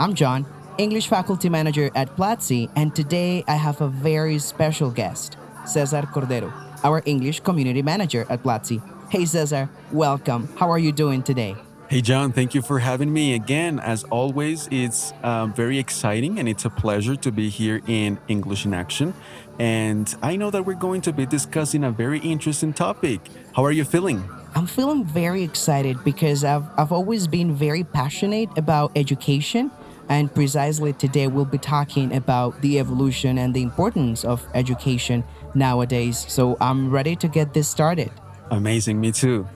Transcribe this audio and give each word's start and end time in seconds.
I'm 0.00 0.14
John, 0.14 0.46
English 0.78 1.08
faculty 1.08 1.50
manager 1.50 1.90
at 1.94 2.16
Platzi, 2.16 2.70
and 2.74 2.96
today 2.96 3.44
I 3.46 3.56
have 3.56 3.82
a 3.82 3.88
very 3.88 4.38
special 4.38 4.90
guest, 4.90 5.36
Cesar 5.66 6.08
Cordero, 6.10 6.50
our 6.82 7.02
English 7.04 7.40
community 7.40 7.82
manager 7.82 8.24
at 8.30 8.42
Platzi. 8.42 8.80
Hey 9.10 9.26
Cesar, 9.26 9.68
welcome. 9.92 10.48
How 10.56 10.70
are 10.70 10.78
you 10.78 10.90
doing 10.90 11.22
today? 11.22 11.54
Hey, 11.88 12.00
John, 12.00 12.32
thank 12.32 12.54
you 12.54 12.62
for 12.62 12.78
having 12.78 13.12
me 13.12 13.34
again. 13.34 13.78
As 13.78 14.04
always, 14.04 14.68
it's 14.70 15.12
um, 15.22 15.52
very 15.52 15.78
exciting 15.78 16.38
and 16.38 16.48
it's 16.48 16.64
a 16.64 16.70
pleasure 16.70 17.16
to 17.16 17.30
be 17.30 17.50
here 17.50 17.82
in 17.86 18.18
English 18.26 18.64
in 18.64 18.72
Action. 18.72 19.12
And 19.58 20.14
I 20.22 20.36
know 20.36 20.50
that 20.50 20.64
we're 20.64 20.80
going 20.80 21.02
to 21.02 21.12
be 21.12 21.26
discussing 21.26 21.84
a 21.84 21.90
very 21.90 22.20
interesting 22.20 22.72
topic. 22.72 23.20
How 23.54 23.64
are 23.64 23.72
you 23.72 23.84
feeling? 23.84 24.22
I'm 24.54 24.66
feeling 24.66 25.04
very 25.04 25.42
excited 25.42 26.02
because 26.04 26.42
I've, 26.42 26.64
I've 26.78 26.90
always 26.90 27.26
been 27.26 27.54
very 27.54 27.84
passionate 27.84 28.48
about 28.56 28.92
education. 28.96 29.70
And 30.10 30.34
precisely 30.34 30.92
today, 30.92 31.28
we'll 31.28 31.44
be 31.44 31.56
talking 31.56 32.16
about 32.16 32.60
the 32.62 32.80
evolution 32.80 33.38
and 33.38 33.54
the 33.54 33.62
importance 33.62 34.24
of 34.24 34.44
education 34.54 35.22
nowadays. 35.54 36.26
So 36.28 36.56
I'm 36.60 36.90
ready 36.90 37.14
to 37.14 37.28
get 37.28 37.54
this 37.54 37.68
started. 37.68 38.10
Amazing, 38.50 39.00
me 39.00 39.12
too. 39.12 39.46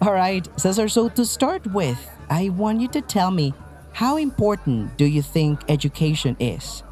All 0.00 0.14
right, 0.14 0.48
Cesar. 0.58 0.88
So 0.88 1.10
to 1.10 1.26
start 1.26 1.66
with, 1.74 1.98
I 2.30 2.48
want 2.48 2.80
you 2.80 2.88
to 2.88 3.02
tell 3.02 3.30
me 3.30 3.52
how 3.92 4.16
important 4.16 4.96
do 4.96 5.04
you 5.04 5.20
think 5.20 5.60
education 5.68 6.36
is? 6.40 6.82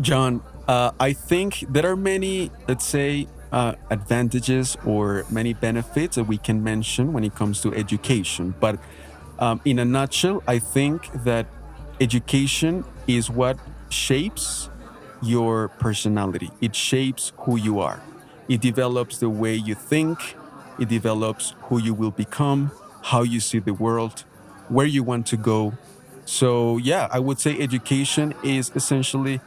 John, 0.00 0.42
uh, 0.66 0.90
I 0.98 1.12
think 1.12 1.64
there 1.68 1.86
are 1.86 1.96
many, 1.96 2.50
let's 2.66 2.86
say, 2.86 3.28
uh, 3.52 3.74
advantages 3.90 4.76
or 4.84 5.26
many 5.30 5.54
benefits 5.54 6.16
that 6.16 6.24
we 6.24 6.38
can 6.38 6.64
mention 6.64 7.12
when 7.12 7.22
it 7.22 7.36
comes 7.36 7.60
to 7.60 7.72
education. 7.74 8.54
But 8.58 8.80
um, 9.38 9.60
in 9.64 9.78
a 9.78 9.84
nutshell, 9.84 10.42
I 10.48 10.58
think 10.58 11.12
that 11.24 11.46
education 12.00 12.84
is 13.06 13.30
what 13.30 13.58
shapes 13.90 14.70
your 15.22 15.68
personality, 15.68 16.50
it 16.60 16.74
shapes 16.74 17.32
who 17.38 17.56
you 17.56 17.78
are, 17.78 18.02
it 18.48 18.60
develops 18.60 19.18
the 19.18 19.28
way 19.28 19.54
you 19.54 19.74
think, 19.74 20.36
it 20.78 20.88
develops 20.88 21.54
who 21.64 21.78
you 21.78 21.92
will 21.92 22.10
become, 22.10 22.70
how 23.02 23.22
you 23.22 23.38
see 23.38 23.58
the 23.58 23.74
world, 23.74 24.24
where 24.68 24.86
you 24.86 25.02
want 25.02 25.26
to 25.26 25.36
go. 25.36 25.74
So, 26.24 26.78
yeah, 26.78 27.08
I 27.10 27.18
would 27.18 27.38
say 27.38 27.58
education 27.58 28.34
is 28.42 28.70
essentially 28.74 29.40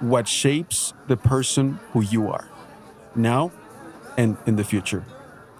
what 0.00 0.28
shapes 0.28 0.92
the 1.06 1.16
person 1.16 1.78
who 1.92 2.02
you 2.02 2.28
are 2.28 2.48
now 3.14 3.52
and 4.18 4.36
in 4.44 4.56
the 4.56 4.64
future. 4.64 5.00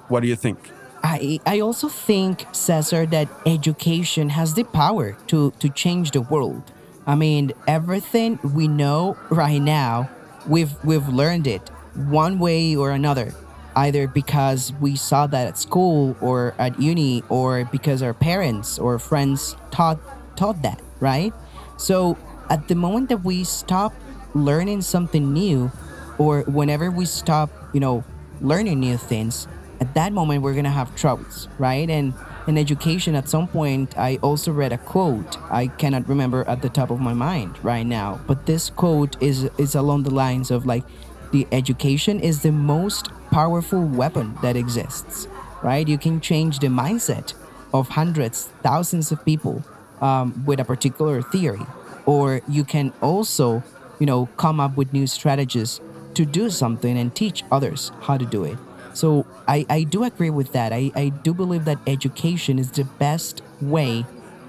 What 0.08 0.20
do 0.20 0.28
you 0.28 0.36
think? 0.36 0.58
I, 1.04 1.38
I 1.44 1.60
also 1.60 1.88
think, 1.90 2.46
Cesar, 2.52 3.04
that 3.06 3.28
education 3.44 4.30
has 4.30 4.54
the 4.54 4.64
power 4.64 5.12
to, 5.26 5.50
to 5.58 5.68
change 5.68 6.12
the 6.12 6.22
world. 6.22 6.62
I 7.06 7.14
mean, 7.14 7.52
everything 7.68 8.38
we 8.42 8.68
know 8.68 9.18
right 9.28 9.60
now, 9.60 10.08
we've, 10.48 10.72
we've 10.82 11.06
learned 11.06 11.46
it 11.46 11.68
one 11.94 12.38
way 12.38 12.74
or 12.74 12.90
another, 12.90 13.34
either 13.76 14.08
because 14.08 14.72
we 14.80 14.96
saw 14.96 15.26
that 15.26 15.46
at 15.46 15.58
school 15.58 16.16
or 16.22 16.54
at 16.58 16.80
uni 16.80 17.22
or 17.28 17.66
because 17.66 18.00
our 18.00 18.14
parents 18.14 18.78
or 18.78 18.98
friends 18.98 19.56
taught, 19.70 19.98
taught 20.38 20.62
that, 20.62 20.80
right? 21.00 21.34
So 21.76 22.16
at 22.48 22.66
the 22.68 22.74
moment 22.74 23.10
that 23.10 23.22
we 23.22 23.44
stop 23.44 23.92
learning 24.34 24.80
something 24.80 25.34
new, 25.34 25.70
or 26.16 26.42
whenever 26.42 26.90
we 26.90 27.04
stop, 27.04 27.50
you 27.74 27.80
know, 27.80 28.04
learning 28.40 28.80
new 28.80 28.96
things, 28.96 29.46
at 29.80 29.94
that 29.94 30.12
moment 30.12 30.42
we're 30.42 30.54
gonna 30.54 30.70
have 30.70 30.94
troubles, 30.96 31.48
right? 31.58 31.88
And 31.88 32.14
in 32.46 32.58
education, 32.58 33.14
at 33.14 33.28
some 33.28 33.48
point, 33.48 33.96
I 33.96 34.18
also 34.22 34.52
read 34.52 34.72
a 34.72 34.78
quote. 34.78 35.38
I 35.50 35.68
cannot 35.68 36.08
remember 36.08 36.44
at 36.46 36.60
the 36.60 36.68
top 36.68 36.90
of 36.90 37.00
my 37.00 37.14
mind 37.14 37.58
right 37.64 37.86
now, 37.86 38.20
but 38.26 38.46
this 38.46 38.70
quote 38.70 39.16
is 39.22 39.48
is 39.56 39.74
along 39.74 40.02
the 40.02 40.12
lines 40.12 40.50
of 40.50 40.66
like, 40.66 40.84
the 41.32 41.46
education 41.50 42.20
is 42.20 42.42
the 42.42 42.52
most 42.52 43.08
powerful 43.30 43.82
weapon 43.82 44.36
that 44.42 44.56
exists, 44.56 45.26
right? 45.62 45.88
You 45.88 45.98
can 45.98 46.20
change 46.20 46.60
the 46.60 46.68
mindset 46.68 47.34
of 47.72 47.88
hundreds, 47.88 48.50
thousands 48.62 49.10
of 49.10 49.24
people 49.24 49.64
um, 50.00 50.44
with 50.46 50.60
a 50.60 50.64
particular 50.64 51.22
theory, 51.22 51.66
or 52.06 52.40
you 52.46 52.62
can 52.62 52.92
also, 53.00 53.64
you 53.98 54.06
know, 54.06 54.26
come 54.36 54.60
up 54.60 54.76
with 54.76 54.92
new 54.92 55.06
strategies 55.06 55.80
to 56.14 56.24
do 56.24 56.50
something 56.50 56.96
and 56.96 57.14
teach 57.14 57.42
others 57.50 57.90
how 58.02 58.16
to 58.16 58.24
do 58.24 58.44
it. 58.44 58.58
So 58.94 59.26
I, 59.48 59.66
I 59.68 59.82
do 59.84 60.04
agree 60.04 60.30
with 60.30 60.52
that. 60.52 60.72
I, 60.72 60.90
I 60.96 61.10
do 61.10 61.34
believe 61.34 61.64
that 61.66 61.78
education 61.86 62.58
is 62.58 62.70
the 62.72 62.84
best 62.84 63.42
way 63.60 64.06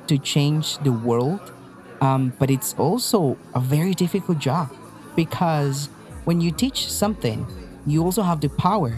to 0.07 0.17
change 0.17 0.77
the 0.79 0.91
world. 0.93 1.41
Um, 2.01 2.33
but 2.39 2.49
it's 2.51 2.73
also 2.77 3.37
a 3.55 3.59
very 3.59 3.93
difficult 3.93 4.37
job 4.39 4.69
because 5.15 5.89
when 6.25 6.41
you 6.41 6.51
teach 6.51 6.91
something, 6.91 7.47
you 7.85 8.03
also 8.03 8.21
have 8.21 8.41
the 8.41 8.49
power, 8.49 8.93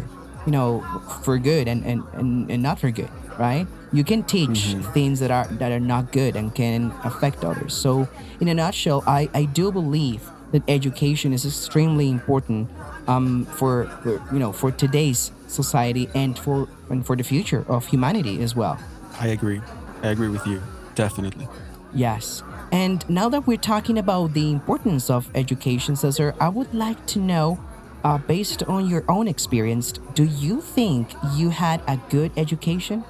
you 0.45 0.51
know, 0.51 0.83
for 1.23 1.37
good 1.37 1.67
and, 1.67 1.85
and, 1.85 2.03
and, 2.13 2.49
and 2.51 2.63
not 2.63 2.79
for 2.79 2.91
good, 2.91 3.09
right? 3.37 3.67
You 3.93 4.03
can 4.03 4.23
teach 4.23 4.75
Mhm. 4.75 4.93
things 4.93 5.19
that 5.19 5.31
are 5.31 5.47
that 5.59 5.71
are 5.71 5.79
not 5.79 6.11
good 6.11 6.35
and 6.35 6.53
can 6.53 6.91
affect 7.03 7.45
others. 7.45 7.73
So 7.73 8.09
in 8.41 8.47
a 8.49 8.53
nutshell, 8.53 9.03
I, 9.07 9.29
I 9.33 9.45
do 9.45 9.71
believe 9.71 10.29
that 10.51 10.63
education 10.67 11.33
is 11.33 11.45
extremely 11.45 12.09
important 12.09 12.69
um, 13.07 13.45
for, 13.45 13.85
for 14.03 14.21
you 14.31 14.39
know 14.39 14.51
for 14.51 14.71
today's 14.71 15.31
society 15.47 16.09
and 16.15 16.37
for 16.37 16.67
and 16.89 17.05
for 17.05 17.15
the 17.15 17.23
future 17.23 17.65
of 17.67 17.85
humanity 17.87 18.41
as 18.41 18.55
well. 18.55 18.77
I 19.19 19.27
agree. 19.27 19.61
I 20.03 20.09
agree 20.09 20.29
with 20.29 20.45
you. 20.45 20.61
Definitely. 20.95 21.47
Yes. 21.93 22.43
And 22.71 23.07
now 23.09 23.29
that 23.29 23.47
we're 23.47 23.57
talking 23.57 23.97
about 23.97 24.33
the 24.33 24.51
importance 24.51 25.09
of 25.09 25.29
education, 25.35 25.95
Cesar, 25.95 26.35
I 26.39 26.49
would 26.49 26.73
like 26.73 27.05
to 27.07 27.19
know, 27.19 27.59
uh, 28.03 28.17
based 28.17 28.63
on 28.63 28.89
your 28.89 29.03
own 29.07 29.27
experience, 29.27 29.93
do 30.13 30.25
you 30.25 30.61
think 30.61 31.09
you 31.35 31.49
had 31.49 31.81
a 31.87 31.97
good 32.09 32.31
education? 32.35 33.03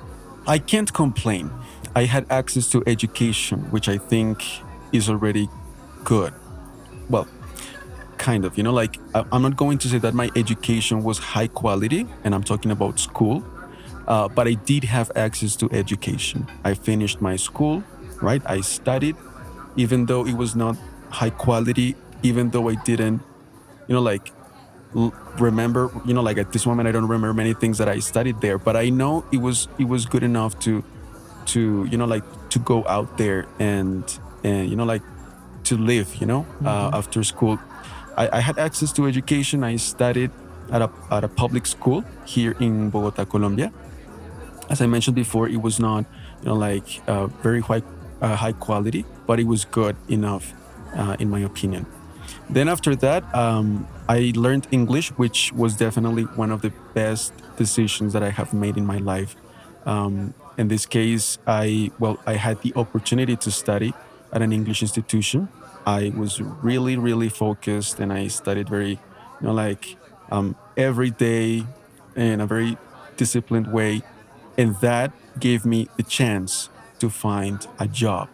I 0.46 0.60
can't 0.60 0.94
complain. 0.94 1.50
I 1.96 2.06
had 2.06 2.26
access 2.30 2.70
to 2.70 2.84
education, 2.86 3.62
which 3.72 3.90
I 3.90 3.98
think 3.98 4.44
is 4.94 5.10
already 5.10 5.50
good. 6.04 6.34
Kind 8.28 8.44
of, 8.44 8.58
you 8.58 8.64
know, 8.68 8.74
like 8.74 9.00
I- 9.16 9.24
I'm 9.32 9.42
not 9.42 9.56
going 9.56 9.78
to 9.78 9.88
say 9.88 10.00
that 10.00 10.14
my 10.14 10.30
education 10.36 11.02
was 11.02 11.18
high 11.18 11.48
quality, 11.48 12.06
and 12.26 12.36
I'm 12.36 12.44
talking 12.44 12.72
about 12.72 13.00
school, 13.00 13.42
uh, 14.06 14.28
but 14.28 14.50
I 14.52 14.56
did 14.72 14.84
have 14.84 15.10
access 15.16 15.56
to 15.62 15.70
education. 15.72 16.46
I 16.66 16.74
finished 16.74 17.22
my 17.22 17.38
school, 17.38 17.84
right? 18.22 18.42
I 18.46 18.60
studied, 18.60 19.16
even 19.78 20.08
though 20.08 20.26
it 20.28 20.36
was 20.36 20.58
not 20.58 20.76
high 21.10 21.30
quality, 21.30 21.96
even 22.22 22.50
though 22.50 22.68
I 22.68 22.76
didn't, 22.90 23.22
you 23.88 23.96
know, 23.96 24.02
like 24.12 24.34
l- 24.94 25.14
remember 25.40 25.90
you 26.04 26.14
know 26.14 26.22
like 26.30 26.38
at 26.44 26.52
this 26.52 26.66
moment 26.66 26.88
i 26.90 26.92
don't 26.92 27.08
remember 27.08 27.34
many 27.34 27.54
things 27.54 27.78
that 27.78 27.88
i 27.88 28.00
studied 28.00 28.40
there 28.42 28.58
but 28.58 28.76
i 28.76 28.90
know 28.90 29.24
it 29.32 29.38
was 29.38 29.68
it 29.78 29.88
was 29.88 30.06
good 30.08 30.24
enough 30.24 30.58
to 30.66 30.84
to 31.46 31.86
you 31.92 31.98
know 32.00 32.06
like 32.16 32.24
to 32.50 32.58
go 32.60 32.84
out 32.88 33.18
there 33.18 33.46
and 33.60 34.04
and 34.44 34.70
you 34.70 34.76
know 34.76 34.86
like 34.94 35.04
to 35.64 35.78
live 35.78 36.08
you 36.22 36.26
know 36.26 36.46
uh, 36.66 36.90
after 37.00 37.22
school 37.24 37.60
I, 38.18 38.38
I 38.38 38.40
had 38.40 38.58
access 38.58 38.92
to 38.94 39.08
education 39.08 39.64
i 39.64 39.76
studied 39.76 40.32
at 40.72 40.82
a, 40.82 40.90
at 41.12 41.24
a 41.24 41.28
public 41.28 41.66
school 41.66 42.04
here 42.26 42.56
in 42.60 42.90
bogota 42.90 43.26
colombia 43.26 43.72
as 44.70 44.82
i 44.82 44.86
mentioned 44.86 45.16
before 45.16 45.48
it 45.48 45.62
was 45.62 45.80
not 45.80 46.06
you 46.42 46.48
know 46.48 46.56
like 46.56 47.02
uh, 47.08 47.28
very 47.44 47.62
high 47.62 47.84
uh, 48.22 48.36
high 48.36 48.54
quality 48.54 49.06
but 49.28 49.40
it 49.40 49.48
was 49.48 49.66
good 49.66 49.96
enough 50.10 50.54
uh, 50.96 51.16
in 51.20 51.30
my 51.30 51.40
opinion 51.40 51.86
then 52.50 52.70
after 52.70 52.96
that, 52.98 53.24
um, 53.36 53.88
I 54.08 54.32
learned 54.36 54.68
English, 54.72 55.10
which 55.18 55.52
was 55.54 55.76
definitely 55.76 56.24
one 56.24 56.52
of 56.52 56.62
the 56.62 56.72
best 56.94 57.34
decisions 57.58 58.14
that 58.14 58.24
I 58.24 58.30
have 58.30 58.54
made 58.54 58.78
in 58.78 58.86
my 58.86 58.98
life. 58.98 59.36
Um, 59.86 60.34
in 60.58 60.68
this 60.70 60.86
case, 60.86 61.38
I 61.46 61.92
well, 62.00 62.20
I 62.26 62.34
had 62.34 62.62
the 62.62 62.74
opportunity 62.76 63.36
to 63.36 63.52
study 63.52 63.94
at 64.32 64.42
an 64.42 64.52
English 64.54 64.82
institution. 64.82 65.50
I 65.88 66.12
was 66.16 66.42
really, 66.42 66.98
really 66.98 67.30
focused, 67.30 68.00
and 68.00 68.12
I 68.12 68.28
studied 68.28 68.68
very, 68.70 69.00
you 69.40 69.48
know, 69.48 69.54
like 69.54 69.98
um, 70.30 70.56
every 70.76 71.12
day 71.12 71.66
in 72.16 72.42
a 72.42 72.46
very 72.46 72.78
disciplined 73.16 73.72
way, 73.72 74.04
and 74.58 74.76
that 74.82 75.14
gave 75.40 75.66
me 75.66 75.88
the 75.98 76.04
chance 76.04 76.70
to 77.00 77.10
find 77.10 77.66
a 77.80 77.88
job 77.88 78.28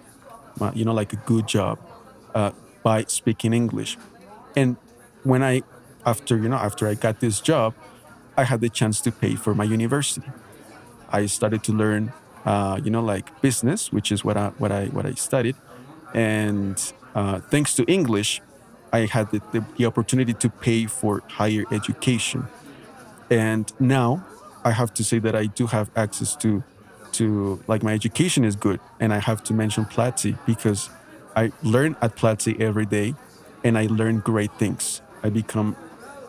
uh, 0.62 0.72
you 0.74 0.86
know, 0.86 0.94
like 0.94 1.14
a 1.14 1.18
good 1.18 1.48
job 1.48 1.80
uh, 2.36 2.52
by 2.84 3.06
speaking 3.08 3.54
English. 3.54 3.98
And 4.56 4.78
when 5.24 5.44
I, 5.44 5.64
after 6.06 6.38
you 6.38 6.50
know, 6.50 6.58
after 6.58 6.88
I 6.88 6.94
got 6.94 7.20
this 7.20 7.40
job, 7.40 7.74
I 8.38 8.44
had 8.44 8.62
the 8.62 8.70
chance 8.70 9.02
to 9.02 9.12
pay 9.12 9.36
for 9.36 9.54
my 9.54 9.64
university. 9.64 10.32
I 11.10 11.28
started 11.28 11.64
to 11.66 11.74
learn, 11.74 12.14
uh, 12.46 12.80
you 12.84 12.92
know, 12.92 13.02
like 13.02 13.42
business, 13.42 13.92
which 13.92 14.12
is 14.12 14.24
what 14.24 14.38
I 14.38 14.50
what 14.58 14.72
I 14.72 14.86
what 14.88 15.06
I 15.06 15.14
studied, 15.14 15.56
and 16.14 16.78
uh, 17.16 17.40
thanks 17.40 17.74
to 17.76 17.84
English, 17.86 18.42
I 18.92 19.06
had 19.06 19.32
the, 19.32 19.42
the, 19.52 19.66
the 19.78 19.86
opportunity 19.86 20.34
to 20.34 20.50
pay 20.50 20.86
for 20.86 21.24
higher 21.28 21.64
education. 21.72 22.48
And 23.30 23.72
now 23.80 24.26
I 24.64 24.72
have 24.72 24.94
to 24.96 25.04
say 25.04 25.20
that 25.20 25.36
I 25.36 25.48
do 25.48 25.68
have 25.68 25.90
access 25.96 26.36
to 26.38 26.64
to 27.14 27.64
like 27.68 27.84
my 27.84 27.94
education 27.94 28.44
is 28.44 28.56
good 28.56 28.80
and 29.00 29.14
I 29.14 29.20
have 29.20 29.44
to 29.44 29.54
mention 29.54 29.86
Platzi 29.86 30.36
because 30.48 30.90
I 31.36 31.52
learn 31.62 31.96
at 32.02 32.16
Platzi 32.16 32.60
every 32.60 32.88
day 32.88 33.14
and 33.64 33.78
I 33.78 33.86
learn 33.86 34.20
great 34.20 34.52
things. 34.58 35.02
I 35.22 35.30
become 35.30 35.76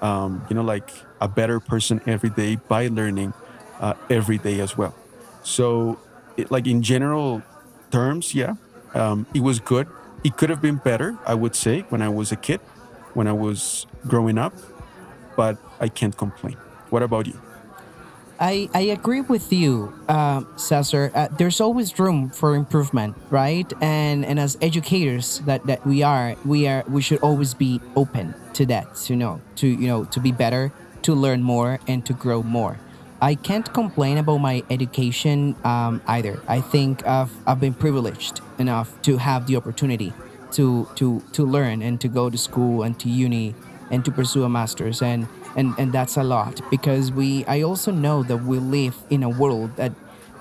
um, 0.02 0.44
you 0.48 0.54
know 0.56 0.62
like 0.62 0.90
a 1.20 1.28
better 1.28 1.58
person 1.58 2.00
every 2.06 2.31
day 2.31 2.56
by 2.56 2.88
learning 2.88 3.32
uh, 3.81 3.94
every 4.10 4.38
day 4.38 4.60
as 4.60 4.76
well. 4.76 4.94
So 5.42 5.98
it, 6.36 6.50
like 6.50 6.66
in 6.66 6.82
general 6.82 7.42
terms, 7.90 8.34
yeah, 8.34 8.54
um, 8.94 9.26
it 9.34 9.40
was 9.40 9.60
good. 9.60 9.88
It 10.25 10.38
could 10.38 10.49
have 10.49 10.62
been 10.62 10.76
better, 10.76 11.19
I 11.26 11.35
would 11.35 11.55
say, 11.55 11.82
when 11.91 12.00
I 12.00 12.09
was 12.09 12.32
a 12.32 12.37
kid, 12.37 12.61
when 13.12 13.26
I 13.29 13.32
was 13.32 13.87
growing 14.09 14.38
up, 14.38 14.55
but 15.37 15.59
I 15.79 15.88
can't 15.88 16.17
complain. 16.17 16.56
What 16.88 17.03
about 17.03 17.26
you? 17.26 17.38
I, 18.41 18.69
I 18.75 18.81
agree 18.81 19.21
with 19.21 19.53
you, 19.53 19.93
uh, 20.09 20.43
Cesar. 20.56 21.12
Uh, 21.15 21.29
there's 21.29 21.61
always 21.61 21.99
room 21.99 22.31
for 22.31 22.56
improvement, 22.56 23.17
right? 23.31 23.71
And 23.81 24.25
and 24.25 24.41
as 24.41 24.59
educators 24.61 25.38
that, 25.47 25.67
that 25.67 25.87
we 25.87 26.03
are, 26.03 26.35
we 26.44 26.67
are 26.67 26.85
we 26.88 27.00
should 27.00 27.20
always 27.20 27.55
be 27.55 27.81
open 27.94 28.35
to 28.55 28.67
that. 28.67 29.09
You 29.09 29.17
know, 29.17 29.41
to 29.56 29.69
you 29.69 29.87
know 29.87 30.05
to 30.06 30.20
be 30.20 30.32
better, 30.32 30.73
to 31.03 31.15
learn 31.15 31.43
more, 31.43 31.79
and 31.87 32.05
to 32.06 32.12
grow 32.12 32.43
more. 32.43 32.79
I 33.20 33.34
can't 33.34 33.72
complain 33.72 34.19
about 34.19 34.38
my 34.38 34.62
education 34.70 35.56
um, 35.64 36.02
either. 36.06 36.40
I 36.46 36.61
think 36.61 37.06
I've, 37.06 37.32
I've 37.46 37.61
been 37.61 37.75
privileged 37.75 38.40
enough 38.58 39.00
to 39.02 39.16
have 39.19 39.46
the 39.46 39.56
opportunity 39.56 40.12
to 40.52 40.88
to 40.94 41.20
to 41.32 41.44
learn 41.44 41.82
and 41.82 42.00
to 42.00 42.08
go 42.08 42.31
to 42.31 42.38
school 42.38 42.82
and 42.82 42.99
to 43.00 43.08
uni 43.08 43.55
and 43.90 44.05
to 44.05 44.11
pursue 44.11 44.44
a 44.44 44.49
master's 44.49 45.02
and 45.02 45.26
and 45.56 45.75
and 45.78 45.93
that's 45.93 46.16
a 46.16 46.22
lot 46.22 46.61
because 46.70 47.11
we 47.12 47.44
i 47.46 47.61
also 47.62 47.90
know 47.90 48.22
that 48.22 48.38
we 48.38 48.58
live 48.58 48.96
in 49.11 49.22
a 49.22 49.28
world 49.28 49.75
that 49.76 49.93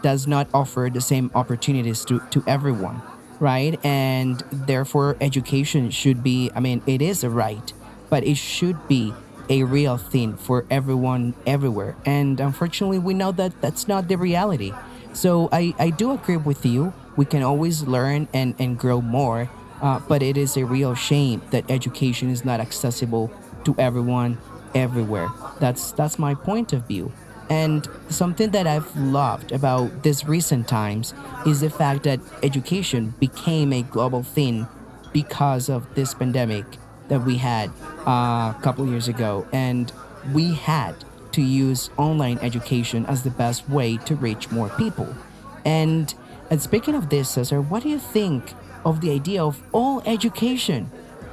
does 0.01 0.27
not 0.27 0.47
offer 0.53 0.89
the 0.93 1.01
same 1.01 1.31
opportunities 1.33 2.05
to 2.05 2.19
to 2.29 2.43
everyone 2.45 3.01
right 3.39 3.79
and 3.83 4.43
therefore 4.51 5.17
education 5.19 5.89
should 5.89 6.23
be 6.23 6.51
i 6.55 6.59
mean 6.59 6.81
it 6.85 7.01
is 7.01 7.23
a 7.23 7.29
right 7.29 7.73
but 8.09 8.23
it 8.23 8.37
should 8.37 8.87
be 8.87 9.13
a 9.49 9.63
real 9.63 9.97
thing 9.97 10.35
for 10.35 10.65
everyone 10.69 11.33
everywhere 11.45 11.95
and 12.05 12.39
unfortunately 12.39 12.99
we 12.99 13.13
know 13.13 13.31
that 13.31 13.59
that's 13.61 13.87
not 13.87 14.07
the 14.07 14.15
reality 14.15 14.73
so 15.13 15.49
i 15.51 15.73
i 15.79 15.89
do 15.89 16.11
agree 16.11 16.37
with 16.37 16.65
you 16.65 16.93
we 17.15 17.25
can 17.25 17.43
always 17.43 17.83
learn 17.83 18.27
and 18.33 18.55
and 18.59 18.79
grow 18.79 19.01
more 19.01 19.49
uh, 19.81 19.99
but 20.07 20.23
it 20.23 20.37
is 20.37 20.55
a 20.55 20.65
real 20.65 20.95
shame 20.95 21.41
that 21.51 21.69
education 21.69 22.29
is 22.29 22.45
not 22.45 22.61
accessible 22.61 23.29
to 23.65 23.75
everyone 23.77 24.37
everywhere. 24.73 25.29
That's 25.59 25.91
that's 25.91 26.17
my 26.17 26.33
point 26.33 26.73
of 26.73 26.87
view. 26.87 27.11
And 27.49 27.87
something 28.09 28.51
that 28.51 28.65
I've 28.65 28.95
loved 28.95 29.51
about 29.51 30.03
this 30.03 30.25
recent 30.25 30.67
times 30.67 31.13
is 31.45 31.59
the 31.59 31.69
fact 31.69 32.03
that 32.03 32.19
education 32.41 33.13
became 33.19 33.73
a 33.73 33.83
global 33.83 34.23
thing 34.23 34.67
because 35.11 35.69
of 35.69 35.93
this 35.93 36.13
pandemic 36.13 36.65
that 37.13 37.21
we 37.21 37.38
had 37.38 37.69
uh, 38.07 38.54
a 38.57 38.60
couple 38.62 38.88
years 38.88 39.07
ago. 39.07 39.45
And 39.54 39.92
we 40.33 40.54
had 40.54 40.95
to 41.33 41.42
use 41.42 41.89
online 41.98 42.39
education 42.39 43.06
as 43.06 43.24
the 43.24 43.30
best 43.30 43.69
way 43.69 43.98
to 43.98 44.15
reach 44.15 44.51
more 44.51 44.69
people. 44.69 45.15
And, 45.63 46.13
and 46.50 46.62
speaking 46.62 46.95
of 46.95 47.10
this, 47.10 47.30
Cesar, 47.30 47.62
what 47.62 47.83
do 47.83 47.89
you 47.89 48.00
think 48.00 48.54
of 48.83 49.01
the 49.01 49.12
idea 49.12 49.44
of 49.44 49.62
all 49.71 50.01
education 50.06 50.92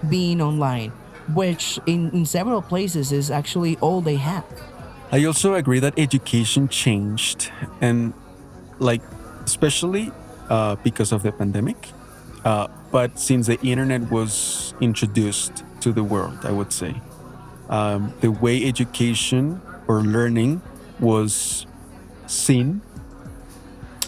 being 0.09 0.41
online? 0.41 0.93
which 1.35 1.79
in, 1.87 2.11
in 2.11 2.27
several 2.27 2.63
places 2.63 3.13
is 3.13 3.31
actually 3.31 3.77
all 3.79 4.01
they 4.01 4.17
have. 4.17 4.45
I 5.13 5.25
also 5.25 5.55
agree 5.55 5.81
that 5.81 5.99
education 5.99 6.69
changed, 6.69 7.51
and 7.81 8.13
like, 8.79 9.03
especially 9.45 10.13
uh, 10.49 10.77
because 10.77 11.13
of 11.13 11.23
the 11.23 11.33
pandemic. 11.33 11.77
Uh, 12.45 12.69
but 12.91 13.19
since 13.19 13.47
the 13.47 13.61
internet 13.63 14.11
was 14.11 14.75
introduced 14.81 15.63
to 15.81 15.93
the 15.93 16.05
world, 16.05 16.39
I 16.45 16.53
would 16.53 16.73
say, 16.73 17.01
um, 17.69 18.13
the 18.21 18.31
way 18.31 18.65
education 18.65 19.61
or 19.89 20.03
learning 20.03 20.63
was 20.99 21.67
seen, 22.27 22.83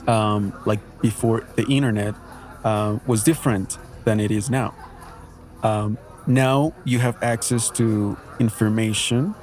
um, 0.06 0.52
like 0.66 0.80
before 1.00 1.46
the 1.56 1.64
internet, 1.66 2.14
uh, 2.64 2.98
was 3.06 3.24
different 3.24 3.78
than 4.04 4.20
it 4.20 4.30
is 4.30 4.50
now. 4.50 4.74
Um, 5.62 5.98
now 6.26 6.72
you 6.84 6.98
have 6.98 7.20
access 7.22 7.70
to 7.70 8.16
information 8.38 9.34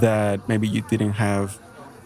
that 0.00 0.48
maybe 0.48 0.66
you 0.66 0.82
didn't 0.82 1.12
have 1.12 1.58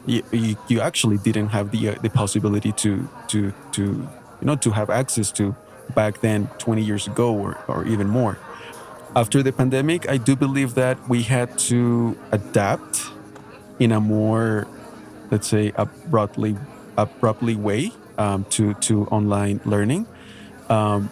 you, 0.06 0.22
you, 0.68 0.80
actually 0.80 1.18
didn't 1.18 1.48
have 1.48 1.70
the 1.70 1.90
uh, 1.90 1.94
the 2.02 2.10
possibility 2.10 2.72
to 2.72 3.08
to 3.28 3.52
to 3.72 3.82
you 3.82 4.46
know 4.46 4.56
to 4.56 4.70
have 4.70 4.90
access 4.90 5.30
to 5.32 5.54
back 5.94 6.20
then 6.20 6.48
20 6.58 6.82
years 6.82 7.06
ago 7.06 7.34
or, 7.34 7.58
or 7.68 7.84
even 7.84 8.08
more 8.08 8.38
after 9.16 9.42
the 9.42 9.52
pandemic 9.52 10.08
i 10.08 10.16
do 10.16 10.36
believe 10.36 10.74
that 10.74 10.96
we 11.08 11.22
had 11.22 11.58
to 11.58 12.16
adapt 12.32 13.02
in 13.78 13.92
a 13.92 14.00
more 14.00 14.66
let's 15.30 15.48
say 15.48 15.72
abruptly 15.76 16.56
abruptly 16.96 17.56
way 17.56 17.92
um, 18.18 18.44
to 18.50 18.74
to 18.74 19.06
online 19.06 19.60
learning 19.64 20.06
um, 20.68 21.08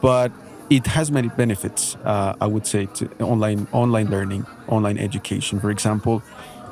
but 0.00 0.32
it 0.70 0.86
has 0.86 1.10
many 1.10 1.28
benefits. 1.28 1.96
Uh, 2.04 2.34
I 2.40 2.46
would 2.46 2.66
say 2.66 2.86
to 2.86 3.08
online 3.20 3.66
online 3.72 4.10
learning, 4.10 4.46
online 4.68 4.98
education. 4.98 5.60
For 5.60 5.70
example, 5.70 6.22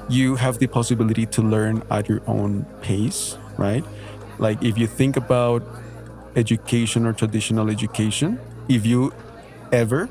you 0.09 0.37
have 0.37 0.59
the 0.59 0.67
possibility 0.67 1.27
to 1.27 1.43
learn 1.43 1.83
at 1.91 2.09
your 2.09 2.21
own 2.27 2.65
pace, 2.83 3.39
right? 3.57 3.85
Like 4.39 4.63
if 4.63 4.77
you 4.77 4.87
think 4.87 5.17
about 5.17 5.63
education 6.37 7.07
or 7.07 7.15
traditional 7.15 7.71
education, 7.71 8.39
if 8.69 8.85
you 8.85 9.13
ever 9.73 10.09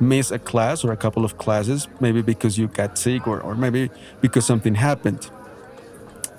miss 0.00 0.30
a 0.30 0.38
class 0.38 0.84
or 0.84 0.92
a 0.92 0.96
couple 0.96 1.24
of 1.24 1.38
classes, 1.38 1.88
maybe 2.00 2.22
because 2.22 2.58
you 2.58 2.68
got 2.68 2.98
sick 2.98 3.26
or, 3.26 3.40
or 3.40 3.54
maybe 3.54 3.90
because 4.20 4.46
something 4.46 4.74
happened, 4.74 5.30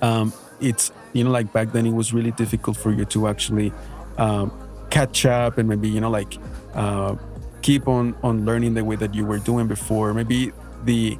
um, 0.02 0.34
it's 0.62 0.92
you 1.14 1.24
know 1.24 1.32
like 1.32 1.52
back 1.52 1.72
then 1.72 1.86
it 1.86 1.94
was 1.94 2.14
really 2.14 2.32
difficult 2.32 2.78
for 2.78 2.92
you 2.92 3.06
to 3.06 3.28
actually 3.28 3.74
um, 4.18 4.52
catch 4.90 5.26
up 5.26 5.58
and 5.58 5.68
maybe 5.68 5.90
you 5.90 6.02
know 6.02 6.10
like 6.10 6.38
uh, 6.74 7.16
keep 7.62 7.88
on 7.88 8.16
on 8.24 8.46
learning 8.46 8.74
the 8.74 8.84
way 8.84 8.96
that 8.96 9.14
you 9.14 9.26
were 9.26 9.40
doing 9.40 9.68
before. 9.68 10.14
Maybe 10.14 10.52
the 10.84 11.18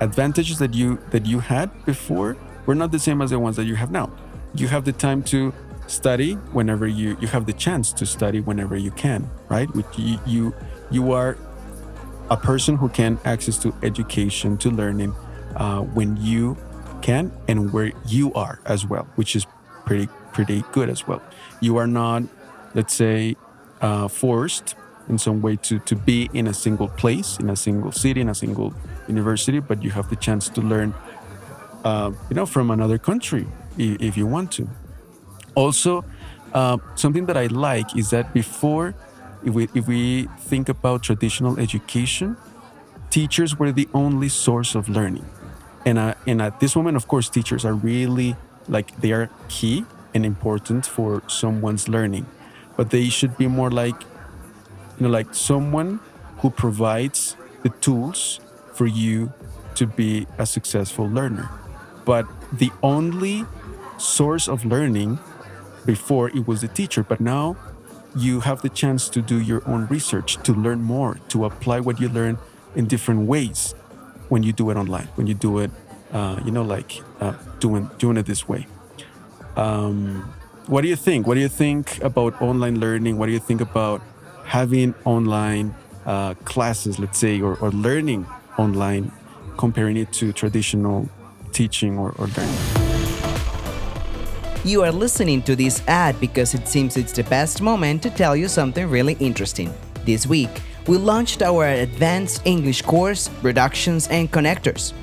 advantages 0.00 0.58
that 0.58 0.74
you 0.74 0.98
that 1.10 1.26
you 1.26 1.40
had 1.40 1.70
before 1.84 2.36
were 2.66 2.74
not 2.74 2.92
the 2.92 2.98
same 2.98 3.22
as 3.22 3.30
the 3.30 3.38
ones 3.38 3.56
that 3.56 3.64
you 3.64 3.74
have 3.74 3.90
now. 3.90 4.10
You 4.54 4.68
have 4.68 4.84
the 4.84 4.92
time 4.92 5.22
to 5.24 5.52
study 5.86 6.34
whenever 6.52 6.86
you 6.86 7.16
you 7.20 7.26
have 7.28 7.46
the 7.46 7.52
chance 7.52 7.92
to 7.94 8.04
study 8.04 8.40
whenever 8.40 8.76
you 8.76 8.90
can 8.90 9.30
right? 9.48 9.72
Which 9.74 9.86
you 9.96 10.18
you, 10.26 10.54
you 10.90 11.12
are 11.12 11.36
a 12.30 12.36
person 12.36 12.76
who 12.76 12.88
can 12.88 13.18
access 13.24 13.58
to 13.58 13.74
education 13.82 14.56
to 14.58 14.70
learning 14.70 15.14
uh, 15.56 15.80
when 15.80 16.16
you 16.16 16.56
can 17.02 17.32
and 17.46 17.72
where 17.72 17.92
you 18.06 18.32
are 18.34 18.60
as 18.66 18.86
well 18.86 19.06
which 19.16 19.36
is 19.36 19.46
pretty 19.86 20.08
pretty 20.32 20.62
good 20.72 20.90
as 20.90 21.06
well 21.06 21.22
you 21.60 21.76
are 21.76 21.86
not 21.86 22.22
let's 22.74 22.94
say, 22.94 23.36
uh, 23.80 24.08
forced 24.08 24.74
in 25.08 25.18
some 25.18 25.40
way 25.40 25.56
to, 25.56 25.78
to 25.80 25.96
be 25.96 26.28
in 26.34 26.46
a 26.46 26.54
single 26.54 26.88
place, 26.88 27.38
in 27.38 27.48
a 27.50 27.56
single 27.56 27.92
city, 27.92 28.20
in 28.20 28.28
a 28.28 28.34
single 28.34 28.74
university, 29.06 29.58
but 29.58 29.82
you 29.82 29.90
have 29.90 30.08
the 30.10 30.16
chance 30.16 30.48
to 30.50 30.60
learn, 30.60 30.94
uh, 31.84 32.12
you 32.28 32.36
know, 32.36 32.46
from 32.46 32.70
another 32.70 32.98
country 32.98 33.46
if 33.78 34.16
you 34.16 34.26
want 34.26 34.52
to. 34.52 34.68
Also, 35.54 36.04
uh, 36.52 36.78
something 36.94 37.26
that 37.26 37.36
I 37.36 37.46
like 37.46 37.96
is 37.96 38.10
that 38.10 38.34
before, 38.34 38.94
if 39.44 39.54
we, 39.54 39.68
if 39.74 39.86
we 39.86 40.28
think 40.38 40.68
about 40.68 41.02
traditional 41.02 41.58
education, 41.58 42.36
teachers 43.10 43.58
were 43.58 43.72
the 43.72 43.88
only 43.94 44.28
source 44.28 44.74
of 44.74 44.88
learning. 44.88 45.24
And, 45.86 45.98
uh, 45.98 46.14
and 46.26 46.42
at 46.42 46.60
this 46.60 46.76
moment, 46.76 46.96
of 46.96 47.08
course, 47.08 47.28
teachers 47.28 47.64
are 47.64 47.74
really 47.74 48.36
like 48.68 49.00
they 49.00 49.12
are 49.12 49.30
key 49.48 49.84
and 50.14 50.24
important 50.24 50.86
for 50.86 51.22
someone's 51.26 51.88
learning 51.88 52.26
but 52.76 52.90
they 52.90 53.08
should 53.08 53.36
be 53.36 53.46
more 53.46 53.70
like 53.70 54.00
you 54.98 55.06
know 55.06 55.08
like 55.08 55.34
someone 55.34 56.00
who 56.38 56.50
provides 56.50 57.36
the 57.62 57.68
tools 57.80 58.40
for 58.72 58.86
you 58.86 59.32
to 59.74 59.86
be 59.86 60.26
a 60.38 60.46
successful 60.46 61.08
learner 61.08 61.50
but 62.04 62.26
the 62.52 62.70
only 62.82 63.44
source 63.98 64.48
of 64.48 64.64
learning 64.64 65.18
before 65.84 66.28
it 66.28 66.46
was 66.46 66.60
the 66.60 66.68
teacher 66.68 67.02
but 67.02 67.20
now 67.20 67.56
you 68.16 68.40
have 68.40 68.62
the 68.62 68.68
chance 68.68 69.08
to 69.10 69.22
do 69.22 69.40
your 69.40 69.62
own 69.68 69.86
research, 69.86 70.36
to 70.42 70.52
learn 70.52 70.82
more, 70.82 71.18
to 71.28 71.44
apply 71.44 71.80
what 71.80 72.00
you 72.00 72.08
learn 72.08 72.38
in 72.74 72.86
different 72.86 73.22
ways 73.22 73.74
when 74.28 74.42
you 74.42 74.52
do 74.52 74.70
it 74.70 74.76
online, 74.76 75.08
when 75.14 75.26
you 75.26 75.34
do 75.34 75.58
it, 75.58 75.70
uh, 76.12 76.40
you 76.44 76.50
know, 76.50 76.62
like 76.62 77.00
uh, 77.20 77.34
doing 77.60 77.90
doing 77.98 78.16
it 78.16 78.26
this 78.26 78.48
way. 78.48 78.66
Um, 79.56 80.32
what 80.66 80.82
do 80.82 80.88
you 80.88 80.96
think? 80.96 81.26
What 81.26 81.34
do 81.34 81.40
you 81.40 81.48
think 81.48 82.02
about 82.02 82.40
online 82.42 82.78
learning? 82.78 83.18
What 83.18 83.26
do 83.26 83.32
you 83.32 83.38
think 83.38 83.60
about 83.60 84.02
having 84.44 84.94
online 85.04 85.74
uh, 86.06 86.34
classes, 86.44 86.98
let's 86.98 87.18
say, 87.18 87.40
or, 87.40 87.56
or 87.56 87.70
learning 87.70 88.26
online, 88.58 89.10
comparing 89.56 89.96
it 89.96 90.12
to 90.14 90.32
traditional 90.32 91.08
teaching 91.52 91.98
or, 91.98 92.12
or 92.18 92.26
learning? 92.26 92.77
You 94.64 94.82
are 94.82 94.90
listening 94.90 95.42
to 95.42 95.54
this 95.54 95.82
ad 95.86 96.18
because 96.18 96.52
it 96.52 96.66
seems 96.66 96.96
it's 96.96 97.12
the 97.12 97.22
best 97.22 97.62
moment 97.62 98.02
to 98.02 98.10
tell 98.10 98.34
you 98.34 98.48
something 98.48 98.90
really 98.90 99.16
interesting. 99.20 99.72
This 100.04 100.26
week, 100.26 100.50
we 100.88 100.98
launched 100.98 101.42
our 101.42 101.68
advanced 101.68 102.42
English 102.44 102.82
course, 102.82 103.30
Reductions 103.42 104.08
and 104.08 104.30
Connectors. 104.32 104.94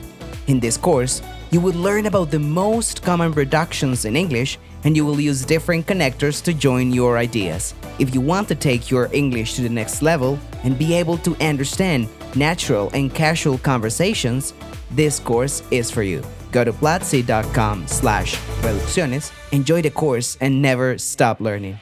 In 0.47 0.59
this 0.59 0.75
course, 0.75 1.21
you 1.51 1.61
will 1.61 1.73
learn 1.73 2.05
about 2.05 2.31
the 2.31 2.39
most 2.39 3.01
common 3.01 3.31
reductions 3.31 4.03
in 4.03 4.17
English 4.17 4.59
and 4.83 4.95
you 4.95 5.05
will 5.05 5.21
use 5.21 5.45
different 5.45 5.87
connectors 5.87 6.43
to 6.43 6.53
join 6.53 6.91
your 6.91 7.17
ideas. 7.17 7.73
If 7.97 8.13
you 8.13 8.19
want 8.19 8.49
to 8.49 8.55
take 8.55 8.91
your 8.91 9.09
English 9.13 9.53
to 9.53 9.61
the 9.61 9.69
next 9.69 10.01
level 10.01 10.37
and 10.63 10.77
be 10.77 10.93
able 10.93 11.17
to 11.19 11.33
understand 11.39 12.09
natural 12.35 12.91
and 12.93 13.13
casual 13.13 13.57
conversations, 13.59 14.53
this 14.91 15.17
course 15.17 15.63
is 15.71 15.89
for 15.89 16.03
you. 16.03 16.21
Go 16.55 16.63
to 16.63 16.71
platzi.com 16.71 17.85
slash 17.85 18.37
reducciones, 18.63 19.33
enjoy 19.51 19.81
the 19.81 19.89
course, 19.89 20.37
and 20.39 20.61
never 20.61 20.97
stop 20.97 21.41
learning. 21.41 21.77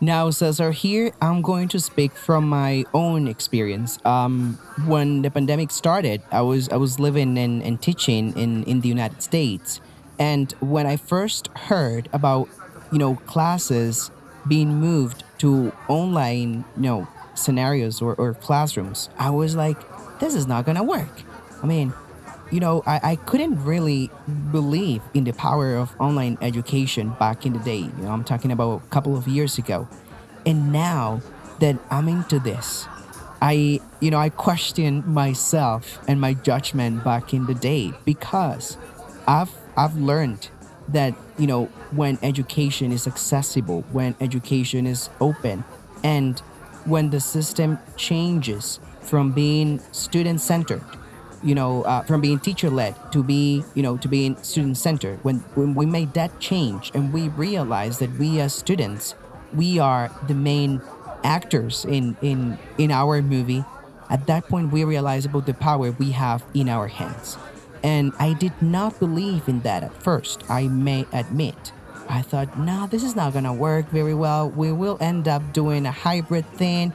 Now, 0.00 0.30
Cesar, 0.30 0.70
here 0.70 1.10
I'm 1.20 1.42
going 1.42 1.66
to 1.74 1.80
speak 1.80 2.12
from 2.14 2.48
my 2.48 2.84
own 2.94 3.26
experience. 3.26 3.98
Um, 4.04 4.56
when 4.86 5.22
the 5.22 5.32
pandemic 5.32 5.72
started, 5.72 6.22
I 6.30 6.42
was 6.42 6.68
I 6.68 6.76
was 6.76 7.00
living 7.00 7.38
and, 7.38 7.82
teaching 7.82 8.30
in, 8.38 8.62
in 8.62 8.80
the 8.80 8.88
United 8.88 9.20
States. 9.20 9.80
And 10.20 10.52
when 10.60 10.86
I 10.86 10.94
first 10.96 11.48
heard 11.66 12.08
about, 12.12 12.48
you 12.92 12.98
know, 12.98 13.16
classes 13.26 14.12
being 14.46 14.78
moved 14.78 15.24
to 15.38 15.72
online, 15.88 16.64
you 16.76 16.82
know, 16.82 17.08
scenarios 17.34 18.00
or, 18.00 18.14
or 18.14 18.34
classrooms, 18.34 19.10
I 19.18 19.30
was 19.30 19.56
like, 19.56 19.78
this 20.20 20.34
is 20.34 20.46
not 20.46 20.64
gonna 20.64 20.82
work. 20.82 21.22
I 21.62 21.66
mean, 21.66 21.92
you 22.50 22.60
know, 22.60 22.82
I, 22.86 23.00
I 23.02 23.16
couldn't 23.16 23.64
really 23.64 24.10
believe 24.52 25.02
in 25.14 25.24
the 25.24 25.32
power 25.32 25.76
of 25.76 25.94
online 25.98 26.38
education 26.40 27.10
back 27.18 27.46
in 27.46 27.52
the 27.52 27.58
day. 27.58 27.78
You 27.78 28.02
know, 28.02 28.10
I'm 28.10 28.24
talking 28.24 28.52
about 28.52 28.82
a 28.84 28.86
couple 28.88 29.16
of 29.16 29.26
years 29.26 29.58
ago. 29.58 29.88
And 30.46 30.72
now 30.72 31.20
that 31.60 31.76
I'm 31.90 32.08
into 32.08 32.38
this, 32.38 32.86
I, 33.40 33.80
you 34.00 34.10
know, 34.10 34.18
I 34.18 34.28
question 34.28 35.02
myself 35.06 35.98
and 36.06 36.20
my 36.20 36.34
judgment 36.34 37.02
back 37.02 37.34
in 37.34 37.46
the 37.46 37.54
day 37.54 37.92
because 38.04 38.76
I've 39.26 39.50
I've 39.76 39.96
learned 39.96 40.48
that, 40.88 41.14
you 41.38 41.46
know, 41.46 41.64
when 41.90 42.18
education 42.22 42.92
is 42.92 43.06
accessible, 43.06 43.82
when 43.90 44.14
education 44.20 44.86
is 44.86 45.10
open, 45.20 45.64
and 46.04 46.38
when 46.84 47.10
the 47.10 47.20
system 47.20 47.78
changes 47.96 48.78
from 49.04 49.32
being 49.32 49.80
student 49.92 50.40
centered 50.40 50.82
you 51.44 51.54
know, 51.54 51.82
uh, 51.82 52.02
from 52.02 52.22
being 52.22 52.40
teacher 52.40 52.70
led 52.70 52.96
to 53.12 53.22
be, 53.22 53.62
you 53.74 53.82
know, 53.82 53.98
to 53.98 54.08
being 54.08 54.34
student 54.42 54.78
centered. 54.78 55.22
When 55.22 55.40
when 55.54 55.74
we 55.74 55.84
made 55.84 56.14
that 56.14 56.40
change 56.40 56.90
and 56.94 57.12
we 57.12 57.28
realized 57.28 58.00
that 58.00 58.18
we 58.18 58.40
as 58.40 58.54
students, 58.54 59.14
we 59.52 59.78
are 59.78 60.10
the 60.26 60.34
main 60.34 60.80
actors 61.22 61.84
in 61.84 62.16
in 62.22 62.58
in 62.78 62.90
our 62.90 63.20
movie. 63.20 63.62
At 64.08 64.26
that 64.26 64.48
point, 64.48 64.72
we 64.72 64.84
realized 64.84 65.26
about 65.26 65.44
the 65.44 65.54
power 65.54 65.92
we 65.92 66.12
have 66.12 66.42
in 66.54 66.68
our 66.68 66.88
hands. 66.88 67.36
And 67.82 68.12
I 68.18 68.32
did 68.32 68.52
not 68.62 68.98
believe 68.98 69.46
in 69.46 69.60
that 69.60 69.82
at 69.82 70.02
first. 70.02 70.48
I 70.48 70.68
may 70.68 71.04
admit. 71.12 71.72
I 72.08 72.22
thought, 72.22 72.58
nah, 72.58 72.86
this 72.86 73.02
is 73.02 73.16
not 73.16 73.32
gonna 73.32 73.52
work 73.52 73.88
very 73.90 74.14
well. 74.14 74.48
We 74.48 74.72
will 74.72 74.96
end 75.00 75.28
up 75.28 75.52
doing 75.52 75.84
a 75.84 75.90
hybrid 75.90 76.46
thing. 76.56 76.92